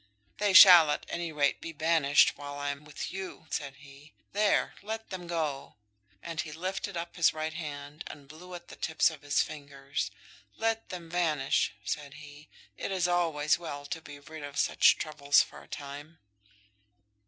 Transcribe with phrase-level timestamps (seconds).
[0.39, 4.13] "They shall, at any rate, be banished while I am with you," said he.
[4.31, 5.75] "There; let them go!"
[6.23, 10.09] And he lifted up his right hand, and blew at the tips of his fingers.
[10.57, 12.49] "Let them vanish," said he.
[12.77, 16.17] "It is always well to be rid of such troubles for a time."